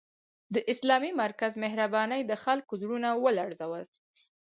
د 0.53 0.55
اسلامي 0.71 1.11
مرکز 1.23 1.51
مهربانۍ 1.63 2.21
د 2.25 2.31
خلکو 2.43 2.73
زړونه 2.81 3.09
ولړزول 3.23 3.83